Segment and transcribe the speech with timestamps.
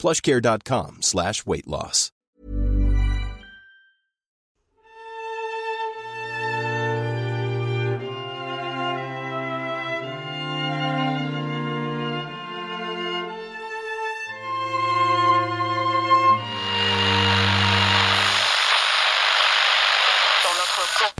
[0.00, 2.10] plushcare.com slash weight loss.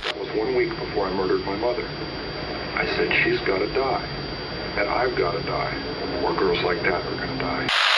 [0.04, 1.86] That was one week before I murdered my mother.
[2.74, 4.04] I said, she's got to die.
[4.78, 6.20] And I've got to die.
[6.22, 7.89] More girls like that are going to die.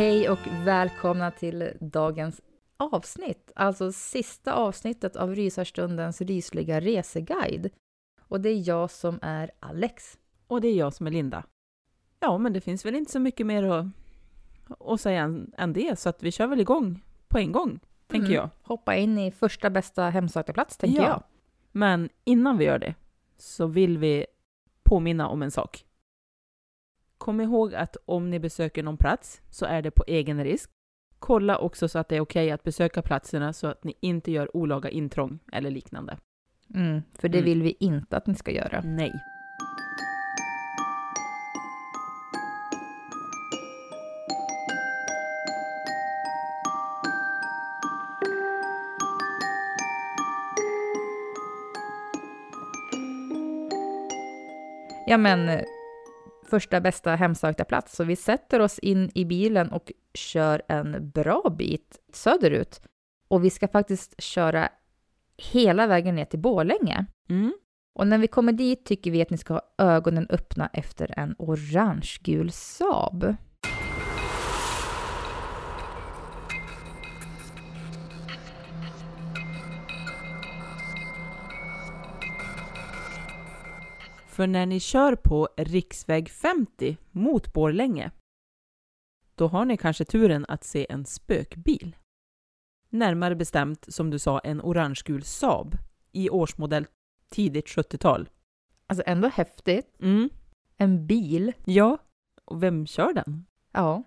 [0.00, 2.40] Hej och välkomna till dagens
[2.76, 7.70] avsnitt, alltså sista avsnittet av Rysarstundens rysliga reseguide.
[8.20, 10.18] Och det är jag som är Alex.
[10.46, 11.44] Och det är jag som är Linda.
[12.20, 13.86] Ja, men det finns väl inte så mycket mer att,
[14.80, 18.26] att säga än, än det, så att vi kör väl igång på en gång, tänker
[18.28, 18.36] Mm.
[18.36, 18.48] jag.
[18.62, 21.08] Hoppa in i första bästa hemsökta plats, tänker Ja.
[21.08, 21.22] jag.
[21.72, 22.94] Men innan vi gör det
[23.36, 24.26] så vill vi
[24.82, 25.84] påminna om en sak.
[27.20, 30.70] Kom ihåg att om ni besöker någon plats så är det på egen risk.
[31.18, 34.56] Kolla också så att det är okej att besöka platserna så att ni inte gör
[34.56, 36.18] olaga intrång eller liknande.
[36.74, 37.44] Mm, för det Mm.
[37.44, 38.80] vill vi inte att ni ska göra.
[38.84, 39.12] Nej.
[55.06, 55.48] Ja, men
[56.50, 57.96] första bästa hemsökta plats.
[57.96, 62.80] Så vi sätter oss in i bilen och kör en bra bit söderut.
[63.28, 64.68] Och vi ska faktiskt köra
[65.52, 67.06] hela vägen ner till Borlänge.
[67.28, 67.52] Mm.
[67.94, 71.34] Och när vi kommer dit tycker vi att ni ska ha ögonen öppna efter en
[71.38, 73.34] orangegul Saab.
[84.40, 88.10] För när ni kör på riksväg 50 mot Borlänge,
[89.34, 91.96] då har ni kanske turen att se en spökbil.
[92.88, 95.76] Närmare bestämt, som du sa, en orangegul Saab
[96.12, 96.86] i årsmodell
[97.28, 98.28] tidigt 70-tal.
[98.86, 99.96] Alltså ändå häftigt.
[100.02, 100.30] Mm.
[100.76, 101.52] En bil.
[101.64, 101.98] Ja,
[102.44, 103.46] och vem kör den?
[103.72, 104.02] Ja.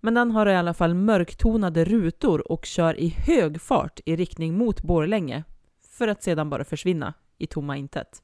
[0.00, 4.58] Men den har i alla fall mörktonade rutor och kör i hög fart i riktning
[4.58, 5.44] mot Borlänge
[5.80, 8.22] för att sedan bara försvinna i tomma intet.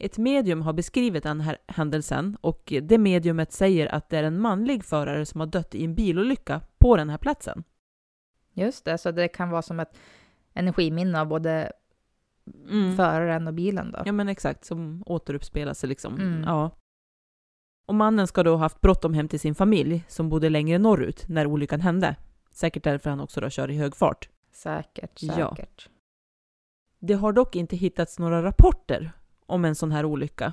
[0.00, 4.40] Ett medium har beskrivit den här händelsen och det mediumet säger att det är en
[4.40, 7.64] manlig förare som har dött i en bilolycka på den här platsen.
[8.52, 9.96] Just det, så det kan vara som ett
[10.54, 11.72] energiminne av både
[12.70, 12.96] Mm.
[12.96, 14.02] föraren och bilen då.
[14.06, 16.14] Ja men exakt, som återuppspelar sig liksom.
[16.14, 16.42] Mm.
[16.42, 16.70] Ja.
[17.86, 21.24] Och mannen ska då ha haft bråttom hem till sin familj som bodde längre norrut
[21.28, 22.16] när olyckan hände.
[22.50, 24.28] Säkert därför han också då kör i hög fart.
[24.52, 25.54] Säkert, Ja.
[25.56, 25.88] säkert.
[26.98, 29.12] Det har dock inte hittats några rapporter
[29.50, 30.52] om en sån här olycka.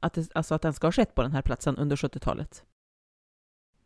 [0.00, 2.64] Att det, alltså att den ska ha skett på den här platsen under 70-talet.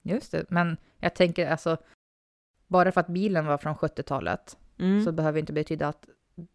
[0.03, 1.77] Just det, men jag tänker alltså,
[2.67, 5.05] bara för att bilen var från 70-talet Mm.
[5.05, 6.09] så behöver inte betyda att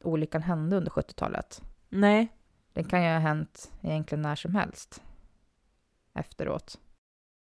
[0.04, 1.62] olyckan hände under 70-talet.
[1.90, 2.28] Nej,
[2.74, 5.02] Den kan ju ha hänt egentligen när som helst
[6.13, 6.80] efteråt.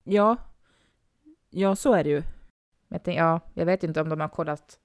[0.03, 0.37] ja.
[1.49, 2.23] Ja, så är det ju.
[2.87, 4.79] Jag, ja, jag vet inte om de har kollat,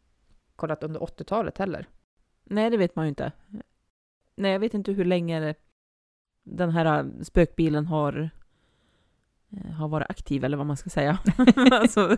[0.57, 1.87] kollat under 80-talet heller.
[2.45, 3.33] Nej, det vet man ju inte.
[4.41, 5.55] Nej, jag vet inte hur länge
[6.43, 8.31] den här spökbilen har
[9.53, 11.19] eh, har varit aktiv eller vad man ska säga.
[11.73, 12.17] alltså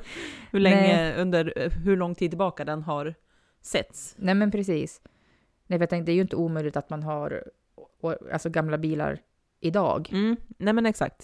[0.50, 1.16] hur länge, Nej.
[1.16, 3.14] under eh, hur lång tid tillbaka den har
[3.62, 4.14] setts.
[4.18, 5.00] Nej men precis.
[5.66, 7.44] Nej för jag tänkte det är ju inte omöjligt att man har
[8.32, 9.18] alltså gamla bilar
[9.60, 10.08] idag.
[10.12, 10.36] Mm.
[10.58, 11.22] Nej men exakt.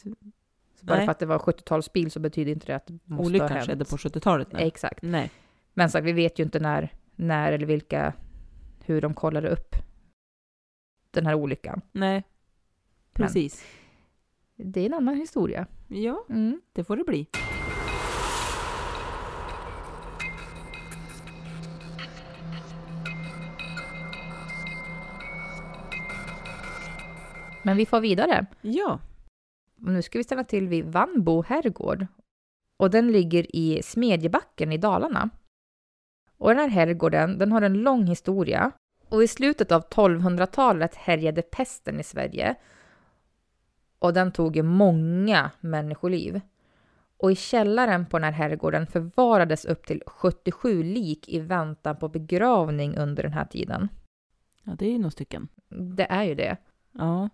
[0.80, 1.06] Så bara Nej.
[1.06, 3.66] för att det var 70-talsbil så betyder inte det att det måste ha Olyckan hänt.
[3.66, 4.52] skedde på 70-talet.
[4.52, 4.66] Nej.
[4.66, 5.02] Exakt.
[5.02, 5.30] nej.
[5.74, 8.12] Men sagt, vi vet ju inte när, när eller vilka,
[8.84, 9.76] hur de kollade upp
[11.10, 11.80] den här olyckan.
[11.92, 12.22] Nej.
[13.12, 13.64] Precis.
[14.56, 15.66] Det är en annan historia.
[15.88, 16.60] Ja, Mm.
[16.72, 17.26] det får det bli.
[27.62, 28.46] Men vi får vidare.
[28.60, 29.00] Ja.
[29.76, 32.06] Nu ska vi stanna till vid Vannbo herrgård.
[32.78, 35.30] Och den ligger i Smedjebacken i Dalarna.
[36.38, 38.72] Och den här herrgården, den har en lång historia.
[39.08, 42.54] Och i slutet av 1200-talet härjade pesten i Sverige.
[43.98, 46.40] Och den tog ju många människoliv.
[47.16, 52.08] Och i källaren på den här herrgården förvarades upp till 77 lik i väntan på
[52.08, 53.88] begravning under den här tiden.
[54.62, 55.48] Ja, det är ju några stycken.
[55.68, 56.56] Det är ju det.
[56.92, 57.28] Ja.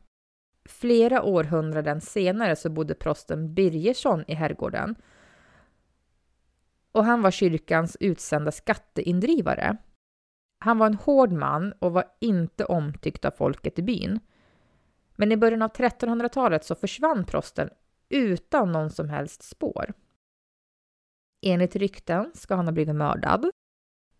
[0.68, 4.94] Flera århundraden senare så bodde prosten Birgersson i herrgården.
[6.92, 9.76] Och han var kyrkans utsända skatteindrivare.
[10.64, 14.20] Han var en hård man och var inte omtyckt av folket i byn.
[15.16, 17.70] Men i början av 1300-talet så försvann prosten
[18.08, 19.92] utan någon som helst spår.
[21.42, 23.50] Enligt rykten ska han ha blivit mördad.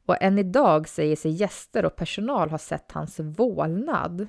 [0.06, 4.28] Och än idag säger sig gäster och personal ha sett hans vålnad.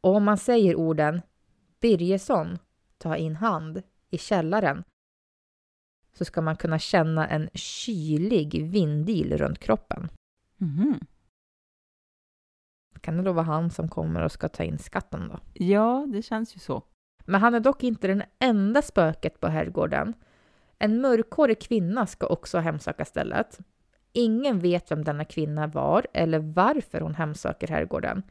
[0.00, 1.22] Och om man säger orden
[1.80, 2.58] Birgersson,
[2.98, 4.84] ta in hand i källaren
[6.12, 10.08] så ska man kunna känna en kylig vindil runt kroppen.
[10.62, 11.00] Mhm.
[13.00, 15.38] Kan det då vara han som kommer och ska ta in skatten då?
[15.52, 16.82] Ja, det känns ju så.
[17.24, 20.14] Men han är dock inte den enda spöket på herrgården.
[20.78, 23.58] En mörkhårig kvinna ska också hemsöka stället.
[24.12, 28.22] Ingen vet vem denna kvinna var eller varför hon hemsöker herrgården.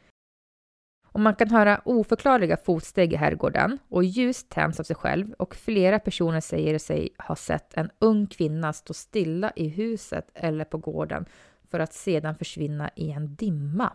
[1.08, 5.56] Och man kan höra oförklarliga fotsteg i herrgården och ljus tänds av sig själv och
[5.56, 10.78] flera personer säger sig ha sett en ung kvinna stå stilla i huset eller på
[10.78, 11.26] gården
[11.72, 13.94] för att sedan försvinna i en dimma.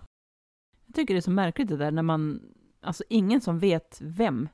[0.86, 2.42] Jag tycker det är så märkligt det där när man,
[2.80, 4.48] alltså ingen som vet vem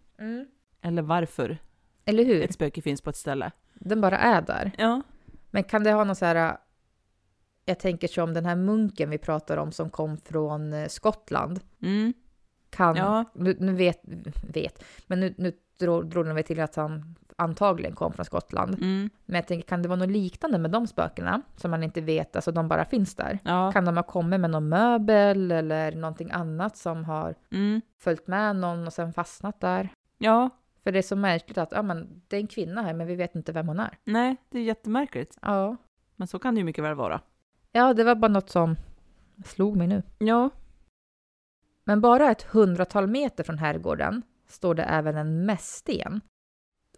[0.80, 1.58] eller varför
[2.04, 2.42] Eller hur?
[2.42, 3.50] ett spöke finns på ett ställe.
[3.74, 4.72] Den bara är där.
[4.78, 5.02] Ja.
[5.50, 6.56] Men kan det ha någon så här...
[7.64, 11.60] Jag tänker som den här munken vi pratar om som kom från eh, Skottland.
[11.82, 12.12] Mm.
[12.70, 13.24] Kan, Ja.
[13.34, 14.00] nu, nu vet,
[14.54, 18.74] vet, men nu, nu drog, väl till att han antagligen kom från Skottland.
[18.74, 19.10] Mm.
[19.24, 22.36] Men jag tänker, kan det vara något liknande med de spökena som man inte vet,
[22.36, 23.38] alltså de bara finns där?
[23.44, 23.72] Ja.
[23.72, 27.80] Kan de ha kommit med någon möbel eller någonting annat som har Mm.
[28.00, 29.88] följt med någon och sen fastnat där?
[30.18, 30.50] Ja.
[30.84, 33.14] För det är så märkligt att ja, men det är en kvinna här, men vi
[33.14, 33.98] vet inte vem hon är.
[34.04, 35.38] Nej, det är jättemärkligt.
[35.42, 35.76] Ja,
[36.16, 37.20] Men så kan det ju mycket väl vara.
[37.72, 38.76] ja det var bara något som
[39.44, 40.02] slog mig nu.
[40.18, 40.50] Ja.
[41.84, 46.20] Men bara ett hundratal meter från herrgården står det även en mässten.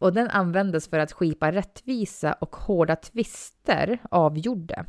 [0.01, 4.87] Och den användes för att skipa rättvisa och hårda tvister avgjorde.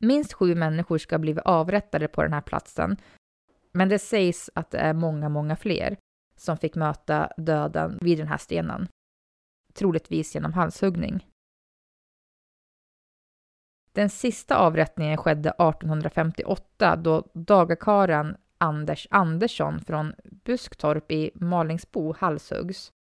[0.00, 2.96] Minst sju människor ska ha blivit avrättade på den här platsen.
[3.72, 5.96] Men det sägs att det är många, många fler
[6.36, 8.88] som fick möta döden vid den här stenen.
[9.74, 11.26] Troligtvis genom halshuggning.
[13.92, 22.92] Den sista avrättningen skedde 1858 då dagakaren Anders Andersson från Busktorp i Malingsbo halshuggs.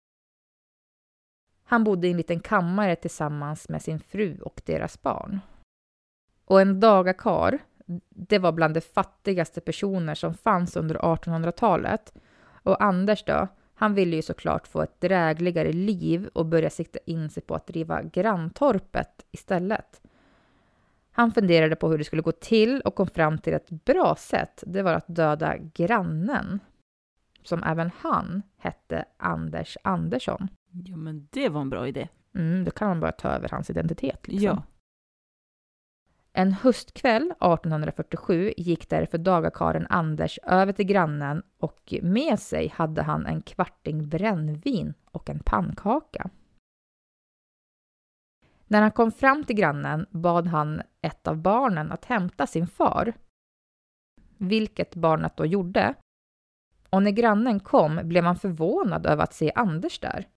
[1.64, 5.40] Han bodde i en liten kammare tillsammans med sin fru och deras barn.
[6.44, 7.58] Och en dagakar,
[8.08, 12.12] det var bland de fattigaste personer som fanns under 1800-talet.
[12.62, 17.30] Och Anders då, han ville ju såklart få ett drägligare liv och börja sikta in
[17.30, 20.00] sig på att driva granntorpet istället.
[21.20, 24.64] Han funderade på hur det skulle gå till och kom fram till ett bra sätt.
[24.66, 26.60] Det var att döda grannen,
[27.42, 30.48] som även han hette Anders Andersson.
[30.70, 32.08] Ja, men det var en bra idé.
[32.34, 34.28] Mm, då kan man bara ta över hans identitet.
[34.28, 34.46] Liksom.
[34.46, 34.62] Ja.
[36.32, 43.26] En höstkväll 1847 gick därför dagakaren Anders över till grannen och med sig hade han
[43.26, 46.30] en kvarting brännvin och en pannkaka.
[48.70, 53.12] När han kom fram till grannen bad han ett av barnen att hämta sin far.
[54.38, 55.94] Vilket barnet då gjorde.
[56.90, 60.28] Och när grannen kom blev han förvånad över att se Anders där.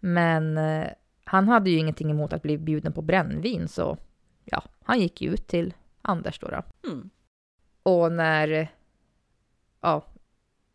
[0.00, 0.88] Men eh,
[1.24, 3.98] han hade ju ingenting emot att bli bjuden på brännvin så
[4.44, 6.48] ja, han gick ju ut till Anders då.
[6.48, 6.88] då.
[6.90, 7.10] Mm.
[7.82, 8.68] Och när
[9.80, 10.04] ja,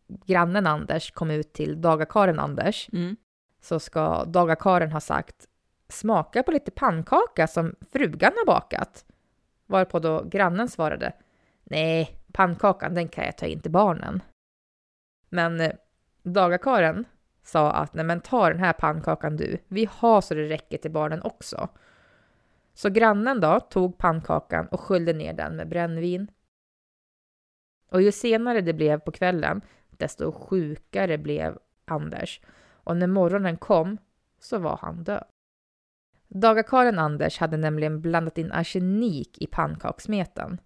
[0.06, 3.16] grannen Anders kom ut till dagakaren Anders Mm.
[3.60, 5.46] så ska dagakaren ha sagt
[5.90, 9.04] smaka på lite pannkaka som frugan har bakat.
[9.66, 11.12] Varpå då grannen svarade
[11.64, 14.22] nej, pannkakan den kan jag ta in till barnen.
[15.28, 15.72] Men eh,
[16.22, 17.04] dagakaren
[17.42, 20.90] sa att nej men ta den här pannkakan du, vi har så det räcker till
[20.90, 21.68] barnen också.
[22.74, 26.30] Så grannen då tog pannkakan och sköljde ner den med brännvin.
[27.88, 32.40] Och ju senare det blev på kvällen, desto sjukare blev Anders.
[32.84, 33.98] Och när morgonen kom
[34.38, 35.24] så var han död.
[36.34, 40.60] Dagakaren Anders hade nämligen blandat in arsenik i pannkakssmeten.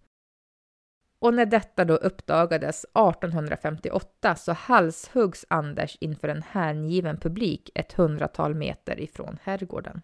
[1.19, 8.55] Och när detta då uppdagades 1858 så halshuggs Anders inför en hängiven publik ett hundratal
[8.55, 10.03] meter ifrån herrgården.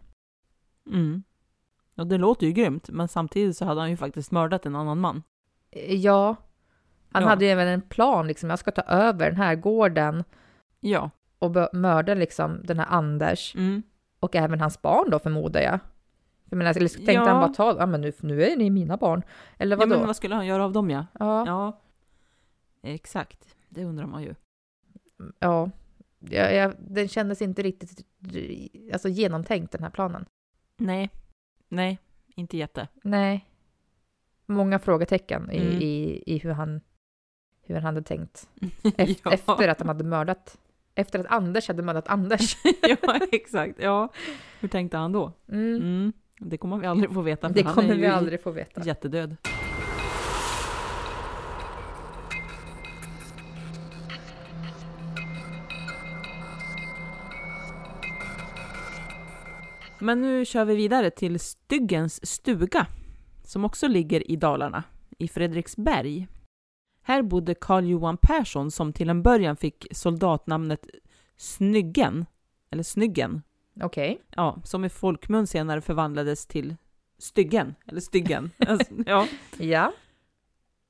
[0.87, 1.23] Mm.
[1.97, 5.01] Och det låter ju grymt, men samtidigt så hade han ju faktiskt mördat en annan
[5.01, 5.23] man.
[5.71, 6.37] Eh, Ja,
[7.13, 7.29] han Ja.
[7.29, 10.25] hade ju även en plan liksom, jag ska ta över den här gården
[10.81, 11.11] Ja.
[11.39, 13.83] och mörda liksom den här Anders Mm.
[14.21, 15.79] Och även hans barn då förmodar jag.
[16.45, 17.25] Jag menar, eller tänkte Ja.
[17.29, 19.23] han bara ta, ja men nu, nu är ni mina barn.
[19.59, 19.97] Eller ja vadå?
[19.99, 21.07] men vad skulle han göra av dem ja?
[21.19, 21.81] ja, Ja.
[22.83, 23.57] Exakt.
[23.69, 24.35] Det undrar man ju.
[25.39, 25.71] ja.
[26.19, 28.07] Ja, ja, den kändes inte riktigt
[28.93, 30.27] alltså, genomtänkt den här planen.
[30.77, 31.11] Nej.
[31.69, 31.99] Nej,
[32.29, 32.89] inte jätte.
[33.03, 33.47] Nej.
[34.47, 35.83] Många frågetecken i, Mm.
[35.83, 36.81] i, i hur, han,
[37.63, 38.49] hur han hade tänkt.
[38.83, 39.33] Ef- ja.
[39.33, 40.59] Efter att han hade mördat.
[41.01, 42.57] Efter att Anders hade mördat Anders.
[42.83, 43.75] ja, exakt.
[43.79, 44.13] Ja.
[44.61, 45.33] Hur tänkte han då?
[45.49, 45.77] Mm.
[45.77, 46.13] Mm.
[46.39, 47.49] Det kommer vi aldrig få veta.
[47.49, 48.83] Det kommer vi aldrig få veta.
[48.85, 49.37] Jättedöd.
[59.99, 62.87] Men nu kör vi vidare till Styggens stuga,
[63.45, 64.85] som också ligger i Dalarna,
[65.19, 66.29] i Fredriksberg.
[67.03, 70.87] Här bodde Carl Johan Persson som till en början fick soldatnamnet
[71.37, 72.27] Snyggen,
[72.71, 73.43] eller Snyggen,
[73.83, 74.21] Okej.
[74.31, 76.77] ja, som i folkmun senare förvandlades till
[77.19, 78.51] Styggen, eller Styggen.
[78.67, 79.27] alltså, ja.
[79.59, 79.93] Ja.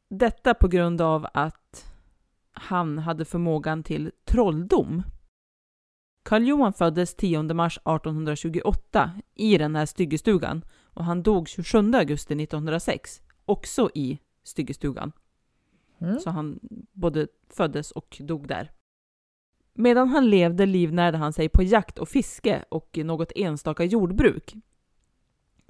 [0.09, 1.93] Detta på grund av att
[2.52, 5.02] han hade förmågan till trolldom.
[6.23, 12.43] Karl Johan föddes 10 mars 1828 i den här styggestugan och han dog 27 augusti
[12.43, 15.12] 1906, också i styggestugan.
[16.00, 16.19] Mm.
[16.21, 16.61] Så han
[16.92, 18.71] både föddes och dog där.
[19.73, 24.54] Medan han levde livnärde han sig på jakt och fiske och något enstaka jordbruk.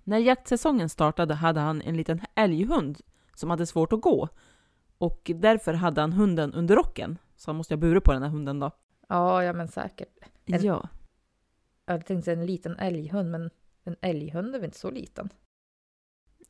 [0.04, 3.00] När jaktsäsongen startade hade han en liten älghund
[3.34, 4.28] som hade svårt att gå.
[4.98, 7.18] Och därför hade han hunden under rocken.
[7.36, 8.70] Så han måste ha burit på den här hunden då.
[9.08, 10.18] Ja, ja men säkert.
[10.46, 10.88] En- Ja.
[11.86, 13.50] Jag hade tänkt säga en liten älghund, men
[13.84, 15.28] en älghund är väl inte så liten?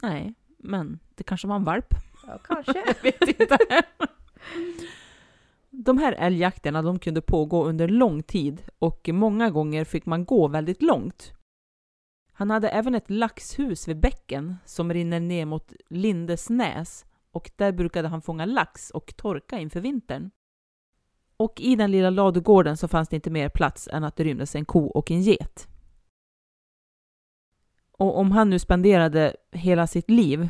[0.02, 1.94] Nej, men det kanske var en valp.
[2.26, 2.72] Ja, kanske.
[2.86, 3.58] Jag vet inte.
[5.70, 10.48] De här älgjakterna de kunde pågå under lång tid och många gånger fick man gå
[10.48, 11.32] väldigt långt.
[12.32, 18.08] Han hade även ett laxhus vid bäcken som rinner ner mot Lindesnäs och där brukade
[18.08, 20.30] han fånga lax och torka inför vintern.
[21.36, 24.54] Och i den lilla ladugården så fanns det inte mer plats än att det rymdes
[24.54, 25.68] en ko och en get.
[28.00, 30.48] Och om han nu spenderade hela sitt liv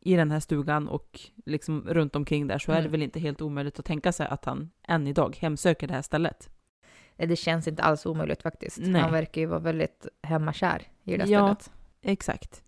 [0.00, 2.92] i den här stugan och liksom runt omkring där så är det Mm.
[2.92, 6.48] väl inte helt omöjligt att tänka sig att han än idag hemsöker det här stället.
[7.16, 8.78] Nej, det känns inte alls omöjligt faktiskt.
[8.80, 9.00] Nej.
[9.02, 11.54] Han verkar ju vara väldigt hemmakär i det där Ja.
[11.56, 11.70] stället.
[12.02, 12.64] Exakt.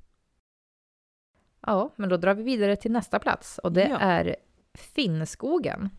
[1.66, 3.99] Ja, men då drar vi vidare till nästa plats och det Ja.
[3.99, 4.37] är
[4.75, 5.90] Finnskogen.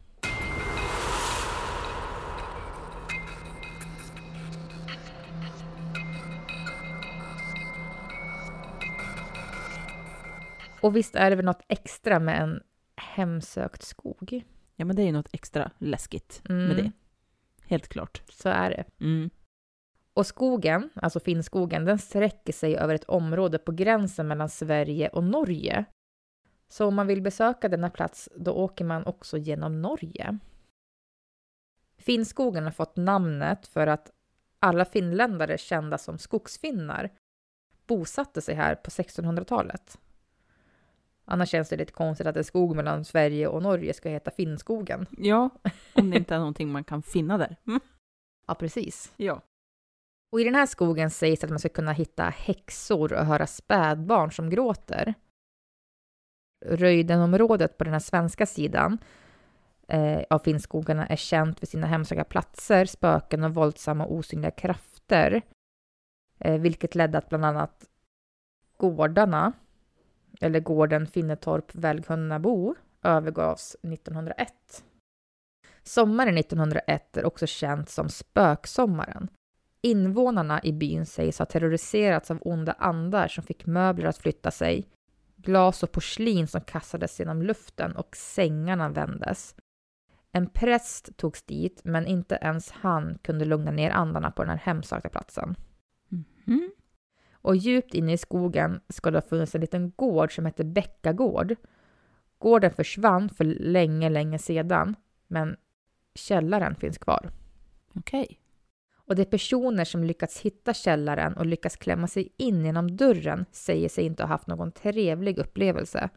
[10.86, 12.64] Och visst är det väl något extra med en
[12.96, 14.44] hemsökt skog?
[14.76, 16.68] Ja, men det är ju något extra läskigt Mm.
[16.68, 16.92] med det.
[17.68, 18.24] Helt klart.
[18.30, 18.84] Så är det.
[19.00, 19.30] Mm.
[20.14, 25.24] Och skogen, alltså Finnskogen, den sträcker sig över ett område på gränsen mellan Sverige och
[25.24, 25.86] Norge.
[26.68, 30.38] Så om man vill besöka denna plats, då åker man också genom Norge.
[31.98, 34.12] Finnskogen har fått namnet för att
[34.60, 37.10] alla finländare kända som skogsfinnar
[37.88, 40.00] bosatte sig här på 1600-talet.
[41.26, 45.06] Annars känns det lite konstigt att en skog mellan Sverige och Norge ska heta Finnskogen.
[45.18, 45.50] Ja,
[45.94, 47.56] om det inte är någonting man kan finna där.
[47.68, 47.80] Mm.
[48.48, 49.14] Ja, precis.
[49.18, 49.42] Ja.
[50.32, 54.32] Och i den här skogen sägs att man ska kunna hitta häxor och höra spädbarn
[54.32, 55.14] som gråter.
[56.66, 58.98] Röjdenområdet på den här svenska sidan
[59.88, 65.42] eh, av Finnskogarna är känt för sina hemsöka platser, spöken och våldsamma osynliga krafter.
[66.40, 67.86] Eh, vilket ledde att bland annat
[68.78, 69.54] gårdarna,
[70.42, 74.50] eller gården Finnetorp Välgunnabo, övergavs 1901.
[75.84, 79.28] Sommaren 1901 är också känt som spöksommaren.
[79.82, 84.86] Invånarna i byn sägs ha terroriserats av onda andar som fick möbler att flytta sig,
[85.36, 89.56] glas och porslin som kastades genom luften och sängarna vändes.
[90.32, 94.58] En präst togs dit, men inte ens han kunde lugna ner andarna på den här
[94.58, 95.56] hemsökta platsen.
[96.10, 96.72] Mhm.
[97.46, 101.56] Och djupt inne i skogen ska det ha funnits en liten gård som hette Bäckagård.
[102.38, 104.96] Gården försvann för länge, länge sedan,
[105.28, 105.56] men
[106.16, 107.30] källaren finns kvar.
[107.94, 108.40] Okej.
[108.96, 113.90] Och de personer som lyckats hitta källaren och lyckats klämma sig in genom dörren säger
[113.90, 116.10] sig inte ha haft någon trevlig upplevelse.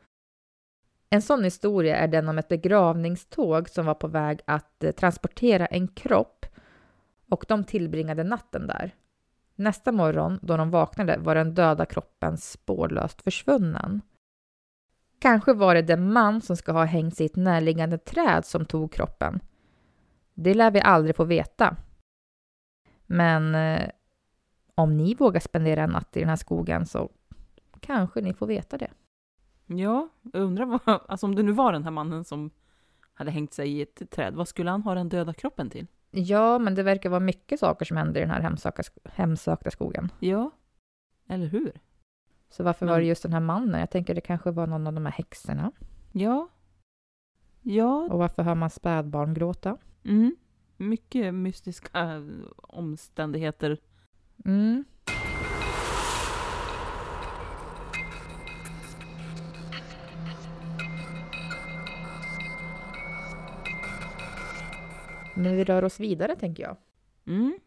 [1.11, 5.67] En sån historia är den om ett begravningståg som var på väg att eh, transportera
[5.67, 6.47] en kropp
[7.31, 8.95] och de tillbringade natten där.
[9.59, 14.01] Nästa morgon då de vaknade var den döda kroppen spårlöst försvunnen.
[15.19, 18.65] Kanske var det den man som ska ha hängt sig i ett närliggande träd som
[18.65, 19.41] tog kroppen.
[20.35, 21.77] Det lär vi aldrig få veta.
[23.07, 23.91] Men eh,
[24.75, 27.11] om ni vågar spendera en natt i den här skogen så
[27.81, 28.91] kanske ni får veta det.
[29.67, 32.51] Ja, jag undrar vad, alltså om det nu var den här mannen som
[33.15, 35.87] hade hängt sig i ett träd, vad skulle han ha den döda kroppen till?
[36.11, 40.13] Ja, men det verkar vara mycket saker som händer i den här hemsöka, hemsökta skogen.
[40.21, 40.51] Ja,
[41.29, 41.73] eller hur?
[42.51, 43.81] Så varför var Men- det just den här mannen?
[43.81, 45.73] Jag tänker det kanske var någon av de här häxorna.
[46.13, 46.49] Ja.
[47.63, 49.77] Ja, Och varför hör man spädbarn gråta?
[50.05, 50.37] mm.
[50.77, 52.23] mycket mystiska
[52.57, 53.79] omständigheter.
[54.45, 54.85] Mm.
[65.39, 66.77] Men vi rör oss vidare, tänker jag.
[67.27, 67.59] Mm.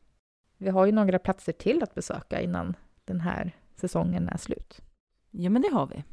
[0.58, 2.76] Vi har ju några platser till att besöka innan
[3.06, 4.82] den här säsongen är slut.
[5.32, 6.04] Ja, men det har vi.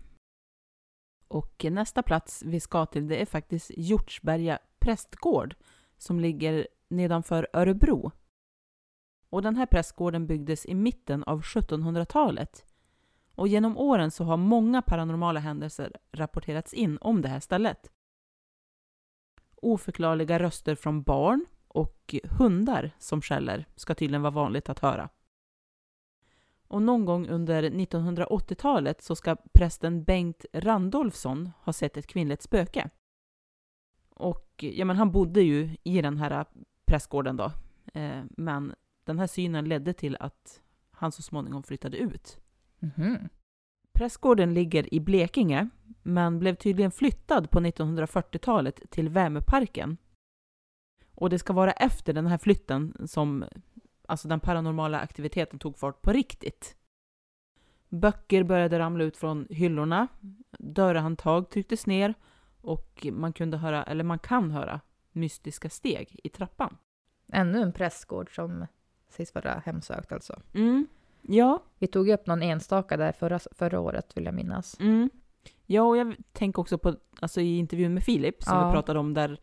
[1.28, 5.54] Och nästa plats vi ska till det är faktiskt Hjortsberga prästgård
[5.96, 8.12] som ligger nedanför Örebro.
[9.30, 12.64] Och den här prästgården byggdes i mitten av 1700-talet.
[13.34, 17.92] Och genom åren så har många paranormala händelser rapporterats in om det här stället.
[19.62, 25.08] Oförklarliga röster från barn och hundar som skäller ska tydligen vara vanligt att höra.
[26.68, 32.90] Och någon gång under 1980-talet så ska prästen Bengt Randolfsson ha sett ett kvinnligt spöke.
[34.10, 36.44] Och ja, men han bodde ju i den här
[36.86, 37.52] prästgården då.
[37.94, 42.38] Eh, men den här synen ledde till att han så småningom flyttade ut.
[42.78, 43.28] Mhm.
[43.92, 45.68] Prästgården ligger i Blekinge,
[46.08, 49.97] men blev tydligen flyttad på 1940-talet till Värmeparken.
[51.14, 53.44] Och det ska vara efter den här flytten som
[54.06, 56.76] alltså den paranormala aktiviteten tog fart på riktigt.
[57.88, 60.08] Böcker började ramla ut från hyllorna,
[60.58, 62.14] dörrhandtag trycktes ner
[62.60, 64.80] och man kunde höra, eller man kan höra,
[65.12, 66.76] mystiska steg i trappan.
[67.32, 68.66] Ännu en prästgård som
[69.08, 70.40] sägs vara hemsökt alltså.
[70.54, 70.86] Mm.
[71.23, 74.80] Ja, Vi tog upp någon enstaka där förra, förra året vill jag minnas.
[74.80, 75.10] Mm.
[75.71, 78.67] Ja, och jag tänker också på alltså i intervjun med Filip som Ja.
[78.69, 79.41] vi pratade om där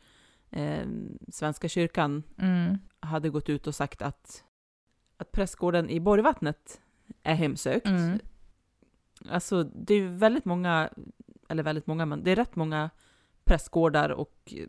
[0.50, 0.86] eh,
[1.30, 2.78] Svenska kyrkan Mm.
[3.00, 4.44] hade gått ut och sagt att,
[5.18, 6.82] att prästgården i Borgvattnet
[7.24, 7.88] är hemsökt.
[7.88, 8.20] Mm.
[9.30, 10.90] Alltså det är ju väldigt många,
[11.50, 12.90] eller väldigt många, men det är rätt många
[13.44, 14.68] prästgårdar och eh,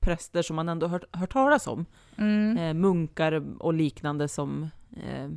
[0.00, 1.86] präster som man ändå hört, hört talas om.
[2.16, 2.56] Mm.
[2.58, 5.28] Eh, munkar och liknande som eh,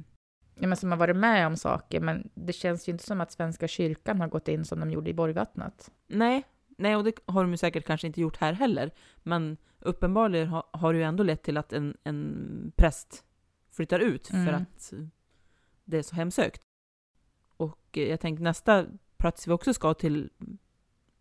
[0.60, 3.32] Ja, men som har varit med om saker, men det känns ju inte som att
[3.32, 5.92] Svenska kyrkan har gått in som de gjorde i Borgvattnet.
[6.08, 6.44] Nej,
[6.78, 8.92] nej, och det har de ju säkert kanske inte gjort här heller.
[9.24, 13.24] Men uppenbarligen har, har det ju ändå lett till att en, en präst
[13.72, 14.56] flyttar ut för Mm.
[14.56, 14.94] att
[15.86, 16.62] det är så hemsökt.
[17.58, 18.86] Och eh, jag tänkte nästa
[19.18, 20.30] plats vi också ska till,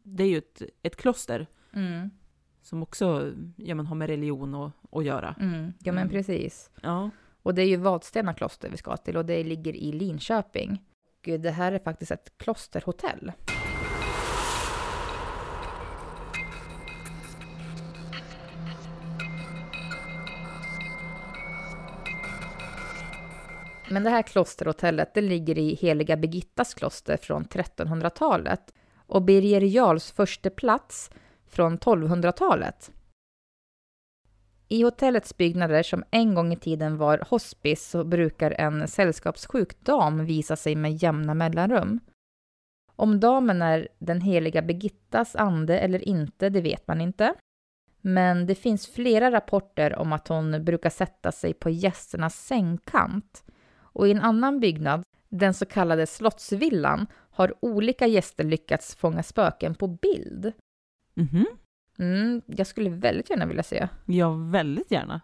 [0.02, 2.10] det är ju ett, ett kloster Mm.
[2.62, 5.34] som också ja, men har med religion att, att göra.
[5.40, 5.72] Mm.
[5.78, 6.08] Ja, men Mm.
[6.08, 6.70] precis.
[6.82, 7.10] Ja.
[7.44, 10.83] Och det är ju Vadstena kloster vi ska till och det ligger i Linköping.
[11.26, 13.33] Och det här är faktiskt ett klosterhotell.
[23.90, 30.12] Men det här klosterhotellet det ligger i Heliga Birgittas kloster från 1300-talet och Birger Jarls
[30.12, 31.11] första plats
[31.48, 32.90] från 1200-talet.
[34.74, 40.24] I hotellets byggnader som en gång i tiden var hospice så brukar en sällskapssjuk dam
[40.24, 42.00] visa sig med jämna mellanrum.
[42.96, 47.34] Om damen är den heliga Birgittas ande eller inte, det vet man inte.
[48.00, 53.44] Men det finns flera rapporter om att hon brukar sätta sig på gästernas sängkant.
[53.76, 59.74] Och i en annan byggnad, den så kallade Slottsvillan, har olika gäster lyckats fånga spöken
[59.74, 60.52] på bild.
[61.14, 61.46] Mhm.
[61.98, 63.88] Mm, jag skulle väldigt gärna vilja se.
[64.07, 65.20] Ja, väldigt gärna.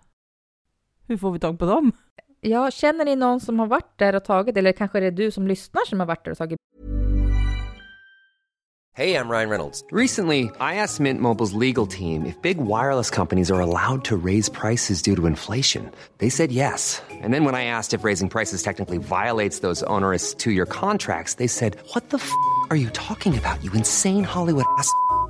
[1.06, 1.92] Hur får vi tag på dem?
[2.40, 5.30] Ja, känner ni någon som har varit där och tagit, eller kanske är det du
[5.30, 6.58] som lyssnar som har varit där och tagit
[8.92, 9.84] Hey, I'm Ryan Reynolds.
[9.92, 14.48] Recently, I asked Mint Mobile's legal team if big wireless companies are allowed to raise
[14.48, 15.90] prices due to inflation.
[16.18, 17.00] They said yes.
[17.10, 21.34] And then when I asked if raising prices technically violates those onerous two year contracts,
[21.34, 22.30] they said, What the f
[22.68, 24.92] are you talking about, you insane Hollywood ass?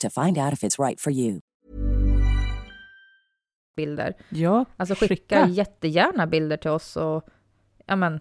[0.00, 1.40] to find out if it's right for you.
[3.76, 4.14] bilder.
[4.28, 5.46] Ja, Alltså skicka, skicka.
[5.48, 7.28] jättegärna bilder till oss och
[7.86, 8.20] ja, men,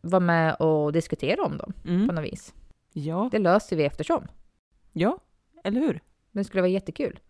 [0.00, 2.06] var med och diskutera om dem på Mm.
[2.14, 2.54] något vis.
[2.92, 4.26] Ja, Det löser vi eftersom.
[4.92, 5.18] ja,
[5.64, 6.00] eller hur?
[6.32, 7.20] Det skulle vara jättekul.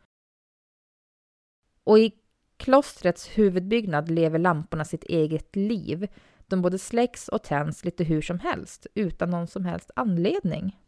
[1.85, 2.13] Och i
[2.57, 6.09] klostrets huvudbyggnad lever lamporna sitt eget liv.
[6.47, 10.79] De både släcks och tänds lite hur som helst, utan någon som helst anledning.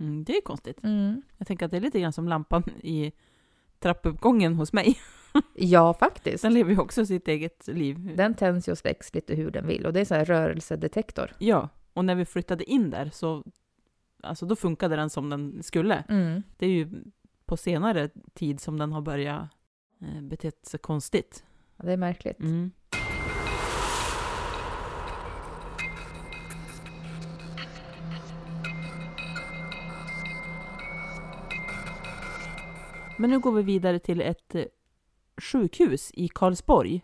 [0.00, 0.84] Mm, det är konstigt.
[0.84, 1.22] Mm.
[1.38, 3.12] Jag tänker att det är lite grann som lampan i
[3.78, 4.98] trappuppgången hos mig.
[5.54, 6.42] Ja, faktiskt.
[6.42, 8.16] Den lever ju också sitt eget liv.
[8.16, 11.30] Den tänds ju och släcks lite hur den vill och det är så här rörelsedetektor.
[11.38, 13.44] Ja, och när vi flyttade in där så
[14.22, 16.04] alltså då funkade den som den skulle.
[16.08, 16.42] Mm.
[16.56, 16.88] Det är ju
[17.46, 19.48] på senare tid som den har börjat
[20.00, 21.44] eh, betett sig konstigt.
[21.76, 22.40] Ja, det är märkligt.
[22.40, 22.70] Mm.
[33.24, 34.64] Men nu går vi vidare till ett eh,
[35.36, 37.02] sjukhus i Karlsborg.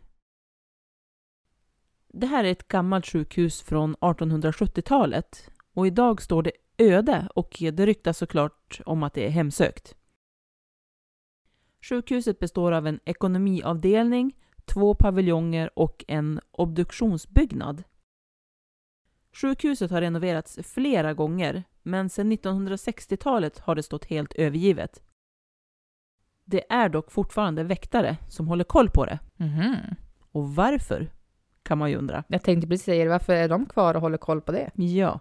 [2.08, 7.86] Det här är ett gammalt sjukhus från 1870-talet och idag står det öde och det
[7.86, 9.96] ryktas såklart om att det är hemsökt.
[11.88, 17.82] Sjukhuset består av en ekonomiavdelning, två paviljonger och en obduktionsbyggnad.
[19.32, 25.02] Sjukhuset har renoverats flera gånger, men sedan 1960-talet har det stått helt övergivet.
[26.50, 29.18] Det är dock fortfarande väktare som håller koll på det.
[29.36, 29.76] Mhm.
[30.32, 31.12] Och varför?
[31.62, 32.24] Kan man ju undra.
[32.28, 34.70] Jag tänkte precis säga varför är de kvar och håller koll på det?
[34.74, 35.20] Ja.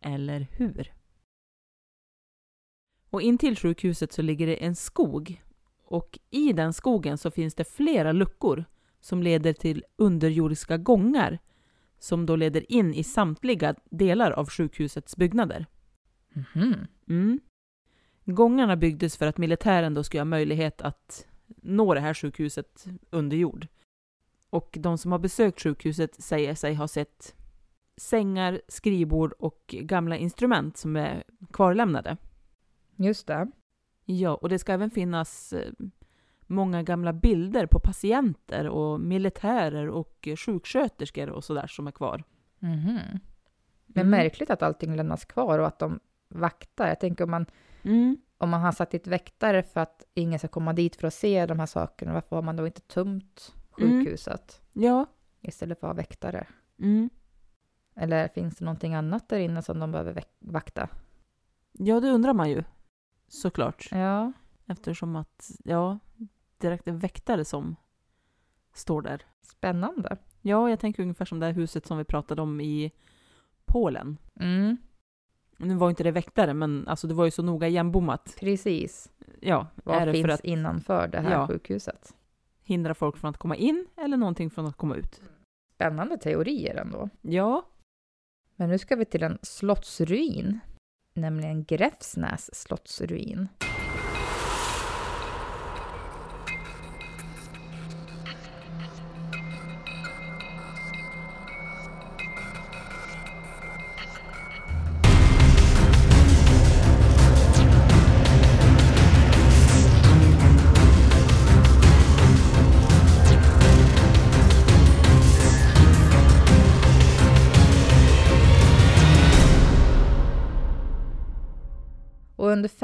[0.00, 0.92] Eller hur?
[3.10, 5.42] Och intill sjukhuset så ligger det en skog.
[5.84, 8.64] Och i den skogen så finns det flera luckor
[9.00, 11.38] som leder till underjordiska gångar
[11.98, 15.66] som då leder in i samtliga delar av sjukhusets byggnader.
[16.32, 16.86] Mhm.
[17.08, 17.40] Mm.
[18.24, 23.36] Gångarna byggdes för att militären då skulle ha möjlighet att nå det här sjukhuset under
[23.36, 23.66] jord.
[24.50, 27.34] Och de som har besökt sjukhuset säger sig ha sett
[27.96, 32.16] sängar, skrivbord och gamla instrument som är kvarlämnade.
[32.96, 33.50] Just det.
[34.04, 35.72] Ja, och det ska även finnas eh,
[36.46, 42.24] många gamla bilder på patienter och militärer och sjuksköterskor och sådär som är kvar.
[42.58, 42.98] Mhm.
[43.86, 44.10] Men Mm.
[44.10, 46.88] märkligt att allting lämnas kvar och att de vaktar.
[46.88, 47.46] Jag tänker om man,
[47.84, 48.16] Mm.
[48.38, 51.46] om man har satt dit väktare för att ingen ska komma dit för att se
[51.46, 53.90] de här sakerna, varför har man då inte tömt Mm.
[54.04, 55.06] sjukhuset Ja.
[55.40, 56.46] istället för att ha väktare?
[56.78, 57.10] Mm.
[57.96, 60.88] Eller finns det någonting annat där inne som de behöver vakta?
[61.72, 62.64] ja, det undrar man ju.
[63.28, 63.88] Såklart.
[63.90, 64.32] Ja,
[64.66, 65.98] Eftersom att, ja,
[66.58, 67.76] direkt en väktare som
[68.74, 69.22] står där.
[69.42, 70.16] spännande.
[70.42, 72.92] Ja, jag tänker ungefär som det här huset som vi pratade om i
[73.64, 74.18] Polen.
[74.40, 74.76] Mm,
[75.56, 78.36] Nu var inte det väktare, men alltså det var ju så noga igenbommat.
[78.40, 79.10] precis.
[79.40, 81.46] Ja, Vad är det finns för att innanför det här Ja.
[81.46, 82.14] sjukhuset?
[82.66, 85.20] hindra folk från att komma in eller någonting från att komma ut?
[85.74, 87.08] Spännande teorier ändå.
[87.22, 87.66] Ja,
[88.56, 90.60] Men nu ska vi till en slottsruin,
[91.14, 93.48] nämligen Gräfsnäs slottsruin.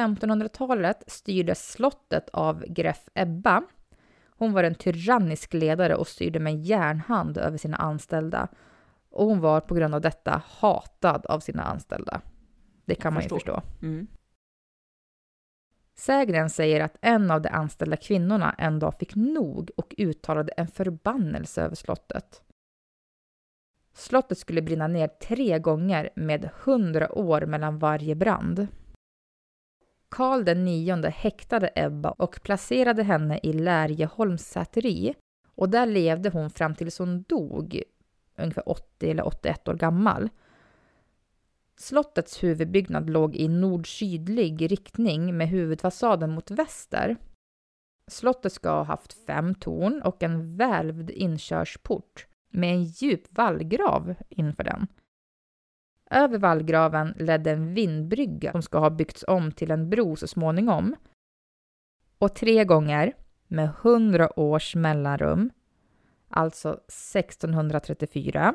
[0.00, 3.62] 1500-talet styrdes slottet av Greff Ebba.
[4.26, 8.48] Hon var en tyrannisk ledare och styrde med järnhand över sina anställda.
[9.10, 12.20] Och hon var på grund av detta hatad av sina anställda.
[12.84, 13.62] Det kan man ju förstå.
[13.82, 14.06] Mm.
[15.94, 20.68] Sägnen säger att en av de anställda kvinnorna en dag fick nog och uttalade en
[20.68, 22.42] förbannelse över slottet.
[23.92, 28.66] Slottet skulle brinna ner tre gånger med hundra år mellan varje brand.
[30.10, 35.14] Karl den nionde häktade Ebba och placerade henne i Lärjeholms säteri
[35.54, 37.82] och där levde hon fram tills hon dog,
[38.36, 40.28] ungefär 80 eller 81 år gammal.
[41.76, 47.16] Slottets huvudbyggnad låg i nord-sydlig riktning med huvudfasaden mot väster.
[48.06, 54.64] Slottet ska ha haft fem torn och en välvd inkörsport med en djup vallgrav inför
[54.64, 54.86] den.
[56.10, 60.96] Över vallgraven ledde en vindbrygga som ska ha byggts om till en bro så småningom.
[62.18, 63.12] Och tre gånger,
[63.46, 65.50] med hundra års mellanrum,
[66.28, 68.54] alltså 1634,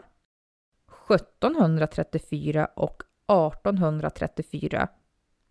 [1.10, 4.88] 1734 och 1834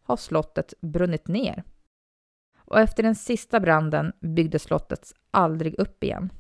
[0.02, 1.64] har slottet brunnit ner.
[2.56, 6.32] Och efter den sista branden byggdes slottet aldrig upp igen.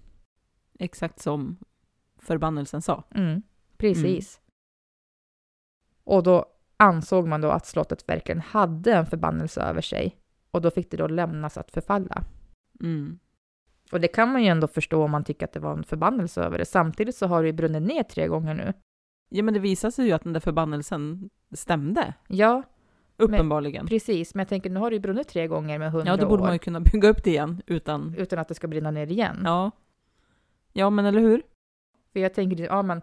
[0.78, 1.58] Exakt som
[2.18, 3.04] förbannelsen sa.
[3.14, 3.42] Mm,
[3.76, 4.38] precis.
[4.38, 4.43] Mm.
[6.04, 10.16] Och då ansåg man då att slottet verkligen hade en förbannelse över sig.
[10.50, 12.22] Och då fick det då lämnas att förfalla.
[12.80, 13.18] Mm.
[13.92, 16.42] Och det kan man ju ändå förstå om man tycker att det var en förbannelse
[16.42, 16.64] över det.
[16.64, 18.72] Samtidigt så har det ju brunnit ner tre gånger nu.
[19.28, 22.14] Ja, men det visar sig ju att den där förbannelsen stämde.
[22.28, 22.62] Ja.
[23.16, 23.84] Uppenbarligen.
[23.84, 26.18] Men, precis, men jag tänker nu har det ju brunnit tre gånger med hundra år.
[26.18, 26.46] Ja, då borde år.
[26.46, 28.14] man ju kunna bygga upp det igen utan...
[28.16, 29.42] Utan att det ska brinna ner igen.
[29.44, 29.70] Ja.
[30.72, 31.42] Ja, men eller hur?
[32.12, 33.02] För jag tänker, ja men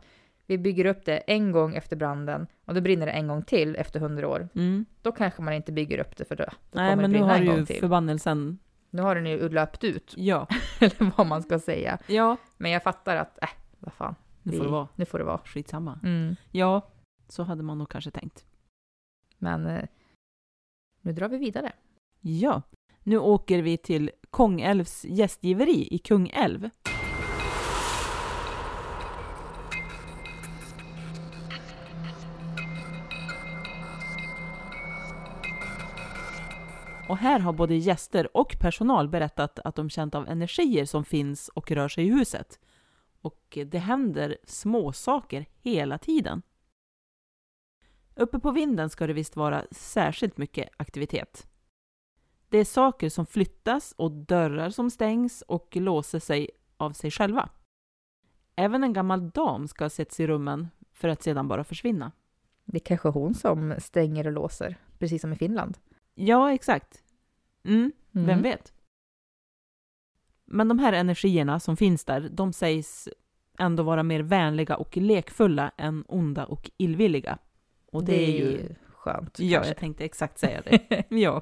[0.51, 3.75] vi bygger upp det en gång efter branden och då brinner det en gång till
[3.75, 4.49] efter hundra år.
[4.55, 4.85] Mm.
[5.01, 7.65] Då kanske man inte bygger upp det för då, då Nej, men nu har ju
[7.65, 8.59] förbannelsen...
[8.89, 10.13] Nu har den ju löpt ut.
[10.17, 10.47] Ja.
[10.79, 11.97] Eller vad man ska säga.
[12.07, 12.37] Ja.
[12.57, 14.15] Men jag fattar att, äh, vad fan.
[14.43, 14.87] Nu får det vara.
[14.95, 15.41] Nu får det vara.
[15.45, 15.99] Skitsamma.
[16.03, 16.35] Mm.
[16.51, 16.81] Ja,
[17.27, 18.45] så hade man nog kanske tänkt.
[19.37, 19.83] Men eh,
[21.01, 21.71] nu drar vi vidare.
[22.21, 22.61] Ja.
[23.03, 26.69] Nu åker vi till Kongälvs gästgiveri i Kungälv.
[37.11, 41.49] Och här har både gäster och personal berättat att de känt av energier som finns
[41.49, 42.59] och rör sig i huset.
[43.21, 46.41] Och det händer små saker hela tiden.
[48.15, 51.47] Uppe på vinden ska det visst vara särskilt mycket aktivitet.
[52.49, 57.49] Det är saker som flyttas och dörrar som stängs och låser sig av sig själva.
[58.55, 62.11] Även en gammal dam ska ha setts i rummen för att sedan bara försvinna.
[62.65, 65.77] Det är kanske hon som stänger och låser, precis som i Finland.
[66.15, 67.00] Ja, exakt.
[67.63, 68.27] Mm, Mm.
[68.27, 68.73] Vem vet?
[70.45, 73.09] Men de här energierna som finns där, de sägs
[73.57, 77.37] ändå vara mer vänliga och lekfulla än onda och illvilliga.
[77.91, 78.75] Och det, är ju...
[78.93, 79.39] skönt.
[79.39, 79.69] Ja, kanske.
[79.69, 81.03] jag tänkte exakt säga det.
[81.09, 81.41] ja.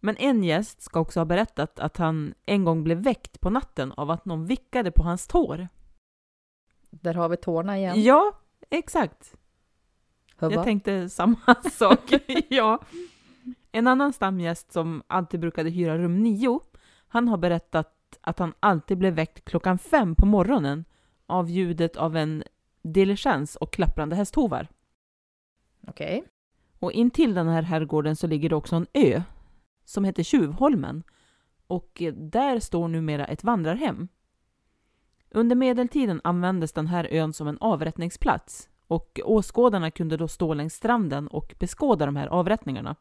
[0.00, 3.92] Men en gäst ska också ha berättat att han en gång blev väckt på natten
[3.92, 5.68] av att någon vickade på hans tår.
[6.90, 8.02] Där har vi tårna igen.
[8.02, 8.32] Ja,
[8.70, 9.36] exakt.
[10.36, 10.54] Hubba.
[10.54, 12.12] Jag tänkte samma sak.
[12.48, 12.80] ja.
[13.76, 16.60] En annan stamgäst som alltid brukade hyra rum nio,
[17.08, 20.84] han har berättat att han alltid blev väckt klockan fem på morgonen
[21.26, 22.44] av ljudet av en
[22.82, 24.68] diligens och klapprande hästhovar.
[25.86, 26.24] Okej.
[26.78, 29.22] Och intill den här herrgården så ligger det också en ö
[29.84, 31.02] som heter Tjuvholmen
[31.66, 34.08] och där står numera ett vandrarhem.
[35.30, 40.74] Under medeltiden användes den här ön som en avrättningsplats och åskådarna kunde då stå längs
[40.74, 42.96] stranden och beskåda de här avrättningarna.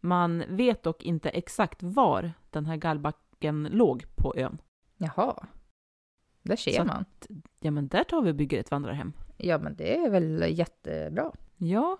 [0.00, 4.58] Man vet dock inte exakt var den här gallbacken låg på ön.
[4.96, 5.46] Jaha.
[6.42, 7.04] Där ser Så att- man.
[7.60, 9.12] Ja, men där tar vi och bygger ett vandrarhem.
[9.36, 11.32] Ja, men det är väl jättebra.
[11.56, 11.98] Ja.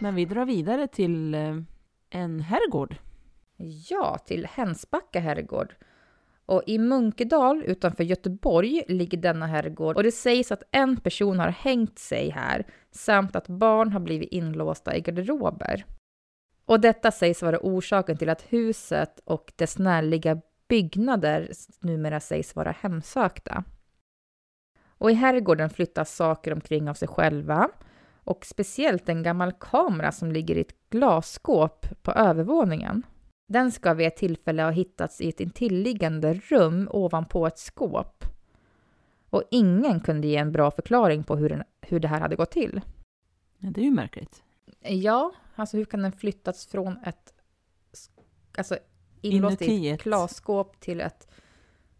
[0.00, 1.56] Men vi drar vidare till eh,
[2.10, 2.96] en herrgård.
[3.90, 5.74] Ja, till Hensbacka herrgård.
[6.48, 11.48] Och i Munkedal utanför Göteborg ligger denna herrgård och det sägs att en person har
[11.48, 15.84] hängt sig här samt att barn har blivit inlåsta i garderober.
[16.64, 22.70] Och detta sägs vara orsaken till att huset och dess närliga byggnader numera sägs vara
[22.70, 23.64] hemsökta.
[24.88, 27.68] Och i herrgården flyttas saker omkring av sig själva
[28.24, 33.02] och speciellt en gammal kamera som ligger i ett glasskåp på övervåningen.
[33.50, 38.24] Den ska vid ett tillfälle ha hittats i ett intilliggande rum ovanpå ett skåp.
[39.30, 42.50] Och ingen kunde ge en bra förklaring på hur, den, hur det här hade gått
[42.50, 42.80] till.
[43.58, 44.42] Ja, det är ju märkligt.
[44.80, 47.34] Ja, alltså hur kan den flyttats från ett
[48.58, 48.78] alltså
[49.20, 51.28] inlåst i ett glasskåp till ett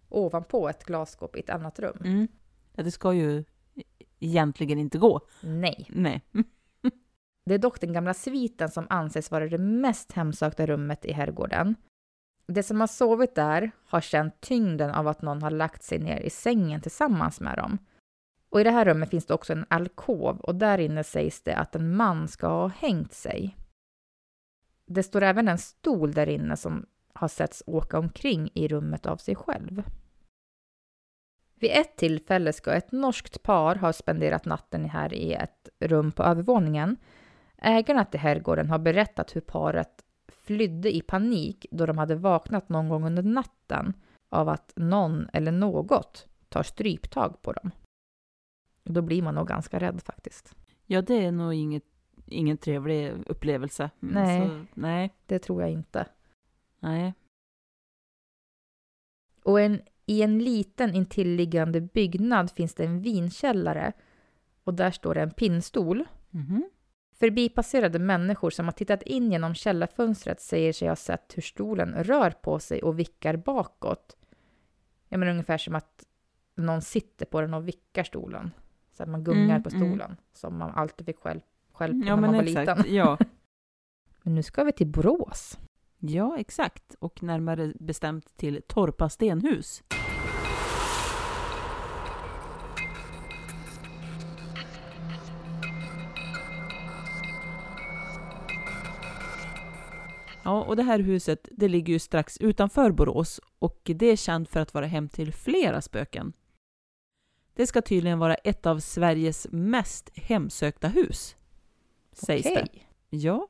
[0.08, 1.98] ovanpå ett glasskåp i ett annat rum?
[2.04, 2.28] Mm.
[2.72, 3.44] Ja, det ska ju
[4.18, 5.20] egentligen inte gå.
[5.40, 5.86] Nej.
[5.88, 6.22] Nej.
[7.48, 11.74] Det är dock den gamla sviten som anses vara det mest hemsökta rummet i herrgården.
[12.46, 16.20] De som har sovit där har känt tyngden av att någon har lagt sig ner
[16.20, 17.78] i sängen tillsammans med dem.
[18.50, 21.56] Och i det här rummet finns det också en alkov och där inne sägs det
[21.56, 23.56] att en man ska ha hängt sig.
[24.86, 29.16] Det står även en stol där inne som har setts åka omkring i rummet av
[29.16, 29.82] sig själv.
[31.54, 36.22] Vid ett tillfälle ska ett norskt par ha spenderat natten här i ett rum på
[36.22, 36.96] övervåningen.
[37.62, 42.88] Ägarna till herrgården har berättat hur paret flydde i panik då de hade vaknat någon
[42.88, 43.92] gång under natten
[44.28, 47.70] av att någon eller något tar stryptag på dem.
[48.84, 50.56] Då blir man nog ganska rädd faktiskt.
[50.86, 51.84] Ja, det är nog inget,
[52.26, 53.90] ingen trevlig upplevelse.
[54.02, 54.48] Mm, Nej.
[54.48, 55.14] Så, nej.
[55.26, 56.06] Det tror jag inte.
[56.80, 57.14] Nej.
[59.42, 63.92] Och en, i en liten intilliggande byggnad finns det en vinkällare
[64.64, 66.04] och där står det en pinnstol.
[66.30, 66.70] Mhm.
[67.18, 72.30] Förbipasserade människor som har tittat in genom källarfönstret säger sig ha sett hur stolen rör
[72.30, 74.16] på sig och vickar bakåt.
[75.08, 76.04] Jag menar ungefär som att
[76.54, 78.50] någon sitter på den och vickar stolen.
[78.92, 79.80] Så att man gungar Mm, på mm.
[79.88, 81.40] stolen, som man alltid fick själv,
[81.72, 82.78] själv på Ja, när man men var exakt.
[82.78, 82.94] liten.
[82.96, 83.18] Ja.
[84.22, 85.58] Men nu ska vi till Borås.
[85.98, 86.94] ja, exakt.
[86.98, 89.82] Och närmare bestämt till Torpa stenhus.
[100.48, 104.48] Ja, och det här huset det ligger ju strax utanför Borås och det är känt
[104.48, 106.32] för att vara hem till flera spöken.
[107.54, 111.36] Det ska tydligen vara ett av Sveriges mest hemsökta hus.
[112.12, 112.62] Sägs det.
[112.62, 112.88] Okej.
[113.10, 113.48] Ja.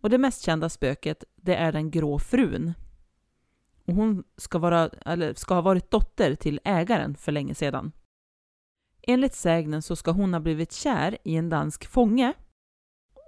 [0.00, 2.72] Och det mest kända spöket, det är den grå frun.
[3.84, 7.92] Och hon ska, vara, eller ska ha varit dotter till ägaren för länge sedan.
[9.02, 12.34] Enligt sägnen så ska hon ha blivit kär i en dansk fånge.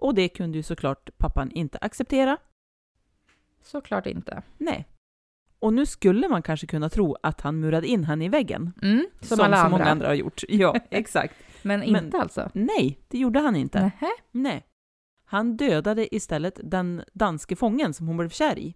[0.05, 2.37] Och det kunde ju såklart pappan inte acceptera.
[3.63, 4.43] Såklart inte.
[4.59, 4.89] Nej.
[5.59, 8.73] Och nu skulle man kanske kunna tro att han murade in henne i väggen.
[8.83, 9.79] Mm, som, Som, alla så andra.
[9.79, 10.43] många andra har gjort.
[10.49, 11.35] Ja, exakt.
[11.63, 12.51] Men Men- inte alltså?
[12.55, 13.81] Nej, det gjorde han inte.
[13.81, 14.11] Nähä.
[14.31, 14.67] Nej.
[15.25, 18.75] Han dödade istället den danske fången som hon blev kär i.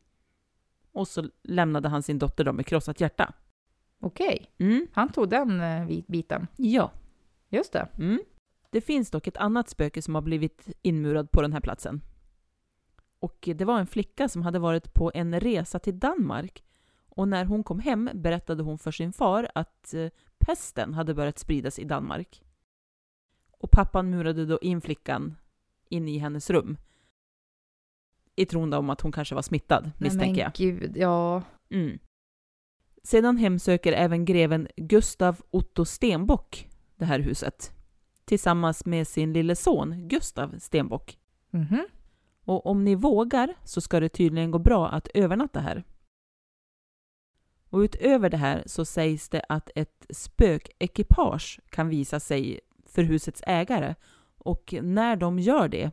[0.93, 3.33] Och så lämnade han sin dotter då med krossat hjärta.
[4.01, 4.51] Okej.
[4.59, 4.87] Mm.
[4.93, 6.47] Han tog den eh, biten.
[6.57, 6.93] Ja.
[7.49, 7.89] Just det.
[7.99, 8.19] Mm.
[8.71, 12.03] Det finns dock ett annat spöke som har blivit inmurad på den här platsen.
[13.19, 16.65] Och det var en flicka som hade varit på en resa till Danmark.
[17.09, 21.39] Och när hon kom hem berättade hon för sin far att eh, pesten hade börjat
[21.39, 22.43] spridas i Danmark.
[23.51, 25.37] Och pappan murade då in flickan
[25.89, 26.77] in i hennes rum.
[28.37, 30.53] I tron om att hon kanske var smittad, misstänker jag.
[30.59, 31.43] Men gud, ja.
[31.71, 31.99] Mm.
[33.03, 37.78] Sedan hemsöker även greven Gustav Otto Stenbock det här huset.
[38.29, 41.19] Tillsammans med sin lille son Gustav Stenbock.
[41.51, 41.87] Mhm.
[42.45, 45.85] Och om ni vågar så ska det tydligen gå bra att övernatta här.
[47.71, 53.43] Och utöver det här så sägs det att ett spökekipage kan visa sig för husets
[53.47, 53.95] ägare.
[54.39, 55.91] Och när de gör det,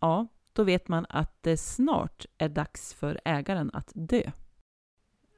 [0.00, 4.30] ja, då vet man att det snart är dags för ägaren att dö.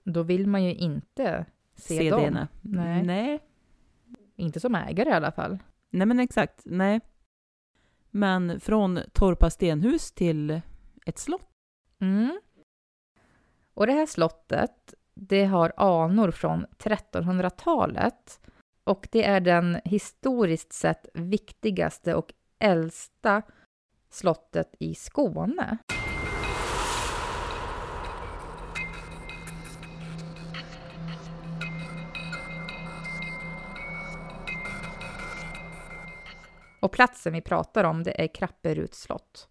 [0.05, 2.21] Då vill man ju inte se, Se dem.
[2.21, 3.03] det, nej.
[3.03, 3.41] Nej.
[4.37, 5.59] Inte som ägare i alla fall.
[5.91, 7.01] Nej men exakt, nej.
[8.11, 10.61] Men från Torpa stenhus till
[11.07, 11.51] ett slott.
[12.01, 12.41] Mm.
[13.75, 18.41] Och det här slottet, det har anor från 1300-talet.
[18.85, 23.43] Och det är den historiskt sett viktigaste och äldsta
[24.11, 25.79] slottet i Skåne.
[36.85, 39.49] Och platsen vi pratar om det är Krapperuds slott.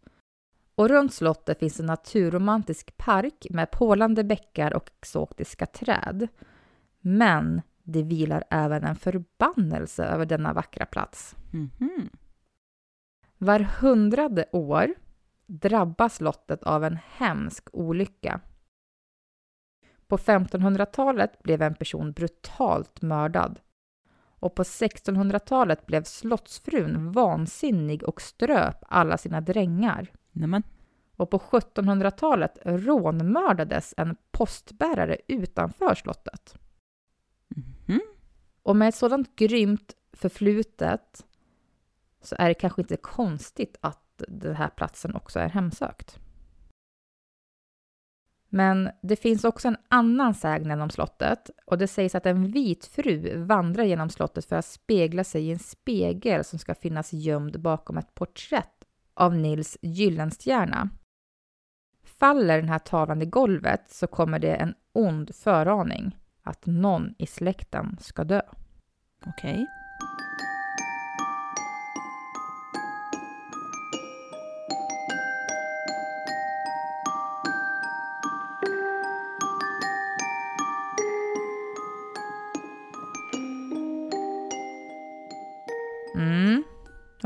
[0.75, 6.27] Och runt slottet finns en naturromantisk park med pålande bäckar och exotiska träd.
[6.99, 11.35] Men det vilar även en förbannelse över denna vackra plats.
[11.51, 12.09] Mhm.
[13.37, 14.93] Var hundrade år
[15.45, 18.41] drabbas slottet av en hemsk olycka.
[20.07, 23.59] På 1500-talet blev en person brutalt mördad.
[24.43, 30.11] Och på 1600-talet blev slottsfrun vansinnig och ströp alla sina drängar.
[30.31, 30.63] Nämen.
[31.15, 36.55] Och på 1700-talet rånmördades en postbärare utanför slottet.
[37.87, 38.01] Mhm.
[38.63, 41.25] Och med ett sådant grymt förflutet
[42.21, 46.19] så är det kanske inte konstigt att den här platsen också är hemsökt.
[48.55, 52.85] Men det finns också en annan sägnen om slottet och det sägs att en vit
[52.85, 57.61] fru vandrar genom slottet för att spegla sig i en spegel som ska finnas gömd
[57.61, 60.89] bakom ett porträtt av Nils Gyllenstierna.
[62.03, 67.25] Faller den här tavlan i golvet så kommer det en ond föraning att någon i
[67.25, 68.41] släkten ska dö.
[69.25, 69.53] Okej.
[69.53, 69.82] Okay.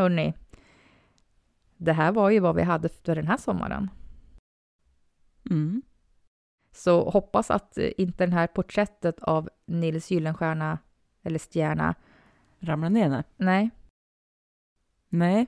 [0.09, 0.33] Hörni.
[1.77, 3.89] Det här var ju vad vi hade för den här sommaren.
[5.49, 5.81] Mm.
[6.71, 10.79] Så hoppas att eh, inte den här porträttet av Nils Gyllenstierna,
[11.23, 11.95] eller Stjärna,
[12.59, 13.09] Ramlar ner?
[13.09, 13.23] Nej.
[13.37, 13.71] nej,
[15.09, 15.47] Nej.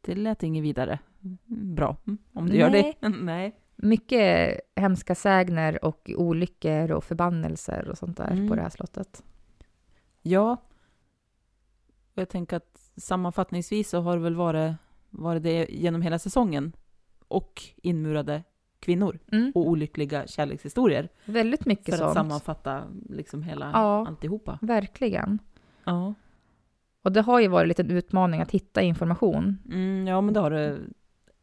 [0.00, 0.98] Det lät inget vidare.
[1.46, 2.94] Bra, Mm, om du gör det.
[3.08, 3.60] Nej.
[3.76, 8.48] mycket hemska sägner och olyckor och förbannelser och sånt där Mm.
[8.48, 9.24] på det här slottet.
[10.22, 10.56] Ja.
[12.14, 14.72] Jag tänker att sammanfattningsvis så har det väl varit,
[15.10, 16.72] varit det genom hela säsongen.
[17.28, 18.42] Och inmurade
[18.80, 19.52] kvinnor Mm.
[19.54, 21.08] och olyckliga kärlekshistorier.
[21.24, 22.14] Väldigt mycket För att sånt.
[22.14, 24.06] sammanfatta liksom hela Ja.
[24.08, 24.58] alltihopa.
[24.62, 25.38] Verkligen.
[25.84, 26.14] Ja.
[27.02, 29.58] Och det har ju varit lite en utmaning att hitta information.
[29.72, 30.78] Mm, ja, men det har det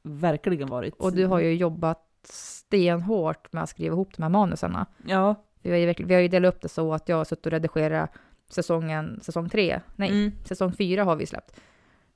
[0.03, 0.95] verkligen varit.
[0.95, 4.85] Och du har ju jobbat stenhårt med att skriva ihop de här manuserna.
[5.07, 5.35] Ja.
[5.61, 7.51] Vi har ju, vi har ju delat upp det så att jag har suttit och
[7.51, 8.11] redigerat
[8.53, 9.81] säsongen, säsong tre.
[9.95, 10.31] Nej, Mm.
[10.43, 11.59] säsong fyra har vi släppt.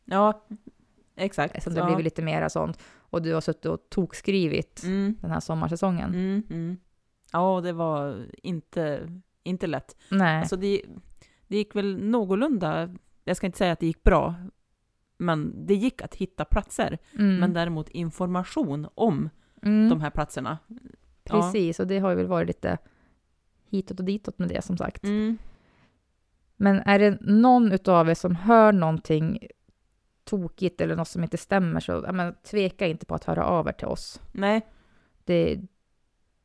[0.06, 0.46] Ja,
[1.16, 1.64] exakt.
[1.64, 1.86] Som det ja.
[1.86, 2.80] blivit lite mera sånt.
[2.98, 5.16] Och du har suttit och tokskrivit Mm.
[5.22, 6.10] den här sommarsäsongen.
[6.10, 6.78] Mm, mm.
[7.32, 9.10] Ja, det var inte,
[9.44, 9.96] inte lätt.
[10.12, 10.82] Nej, Alltså det,
[11.48, 12.90] det gick väl någorlunda,
[13.24, 14.36] jag ska inte säga att det gick bra,
[15.18, 16.98] men det gick att hitta platser.
[17.14, 17.36] mm.
[17.40, 19.30] Men däremot information om
[19.62, 19.90] mm.
[19.90, 20.58] de här platserna.
[21.24, 22.78] Precis, och det har ju väl varit lite
[23.70, 25.04] hitåt och ditåt med det som sagt.
[25.04, 25.10] Ja.
[25.10, 25.38] Mm.
[26.58, 29.48] Men är det någon utav er som hör någonting
[30.24, 33.72] tokigt eller något som inte stämmer så men, tveka inte på att höra av er
[33.72, 34.22] till oss.
[34.32, 34.68] Nej,
[35.24, 35.60] Det,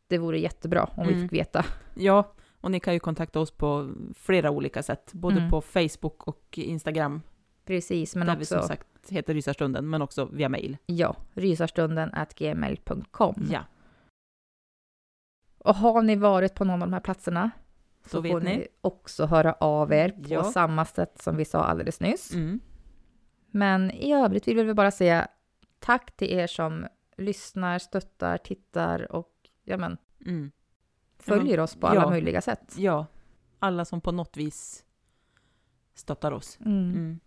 [0.07, 1.29] det vore jättebra om vi Mm.
[1.29, 1.65] fick veta.
[1.95, 5.13] ja, och ni kan ju kontakta oss på flera olika sätt.
[5.13, 5.51] Både Mm.
[5.51, 7.23] på Facebook och Instagram,
[7.65, 10.77] Precis, men där vi som också sagt heter Rysarstunden, men också via mail.
[10.87, 13.47] ja, rysarstunden gmail.com.
[13.51, 13.65] Ja,
[15.59, 17.51] Och har ni varit på någon av de här platserna
[18.07, 18.57] så vet får ni.
[18.57, 20.45] ni också höra av er på Ja.
[20.45, 22.35] samma sätt som vi sa alldeles nyss.
[22.35, 22.61] mm.
[23.53, 25.29] Men i övrigt vill vi bara säga
[25.79, 26.87] tack till er som
[27.17, 29.31] lyssnar, stöttar, tittar och
[29.65, 29.97] ja, men,
[30.27, 30.51] Mm.
[31.19, 32.11] följer oss på alla Ja.
[32.11, 32.75] möjliga sätt.
[32.79, 33.07] ja,
[33.59, 34.85] alla som på något vis
[35.95, 36.59] stöttar oss.
[36.61, 36.91] Mm.
[36.91, 37.21] Mm.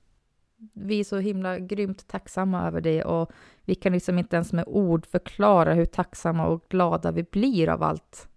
[0.73, 4.63] Vi är så himla grymt tacksamma över det och vi kan liksom inte ens med
[4.67, 8.29] ord förklara hur tacksamma och glada vi blir av allt.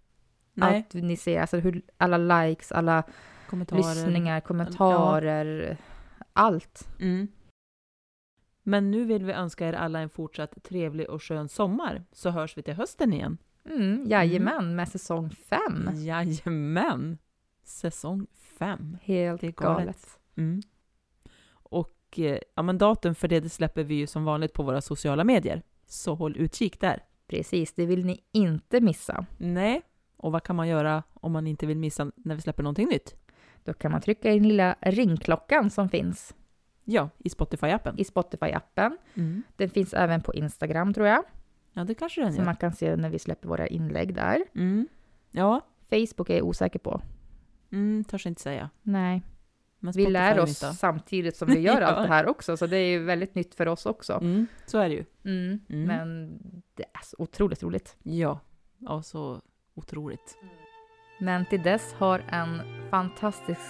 [0.56, 3.02] Nej, Allt ni ser, alltså hur, alla likes, alla
[3.50, 3.78] kommentarer.
[3.80, 5.76] lyssningar, kommentarer,
[6.32, 6.88] allt.
[7.00, 7.28] Mm.
[8.62, 12.58] Men nu vill vi önska er alla en fortsatt trevlig och skön sommar, så hörs
[12.58, 13.38] vi till hösten igen.
[13.64, 15.90] Mm, jajamän, med säsong fem.
[15.94, 17.18] Jajamän!
[17.64, 18.26] Säsong
[18.58, 18.98] fem.
[19.02, 19.78] Helt Det är galet.
[19.78, 20.18] galet.
[20.36, 20.60] Mm.
[21.52, 24.80] Och eh, ja, men datum för det, det släpper vi ju som vanligt på våra
[24.80, 25.62] sociala medier.
[25.86, 27.02] Så håll utkik där.
[27.28, 29.26] Precis, det vill ni inte missa.
[29.38, 29.82] Nej,
[30.16, 33.14] och vad kan man göra om man inte vill missa när vi släpper någonting nytt?
[33.64, 36.34] Då kan man trycka i den lilla ringklockan som finns
[36.84, 37.94] Ja, i Spotify-appen.
[38.00, 38.96] i Spotify-appen.
[39.14, 39.42] Mm.
[39.56, 41.22] Den finns även på Instagram tror jag,
[41.72, 42.44] Ja, det kanske den så gör.
[42.44, 44.44] man kan se när vi släpper våra inlägg där.
[44.54, 44.88] Mm.
[45.30, 45.60] Ja,
[45.90, 47.00] Facebook är jag osäker på.
[47.72, 48.70] mm, törs inte säga.
[48.82, 49.22] Nej,
[49.80, 50.76] vi lär är oss inte.
[50.76, 51.86] samtidigt som vi gör Ja.
[51.86, 54.12] allt det här också, så det är ju väldigt nytt för oss också.
[54.12, 55.04] Mm, så är det ju.
[55.24, 55.60] Mm.
[55.68, 55.84] Mm.
[55.86, 56.38] Men
[56.74, 57.96] det är så otroligt roligt.
[58.02, 58.40] Ja,
[58.78, 59.40] ja så
[59.76, 60.38] otroligt.
[61.18, 63.60] Men till dess har en fantastisk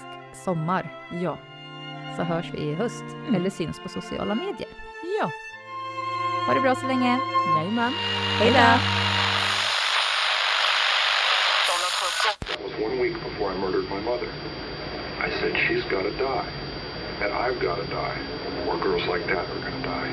[0.45, 1.39] sommar, Ja.
[2.17, 3.35] så hörs vi i höst Mm.
[3.35, 4.69] eller syns på sociala medier.
[5.21, 5.31] Ja,
[6.47, 7.19] Ha det bra så länge.
[7.59, 7.93] jajamän.
[8.39, 8.81] Hej då!
[12.87, 14.29] One week before I murdered my mother.
[15.27, 16.47] I said, she's got to die.
[17.23, 18.19] And I've got to die.
[18.67, 20.13] More girls like that are going to die.